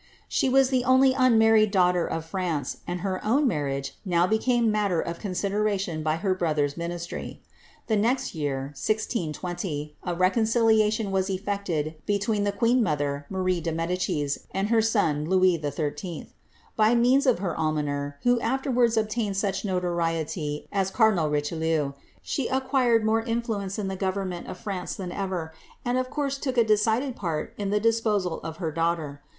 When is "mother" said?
12.81-13.27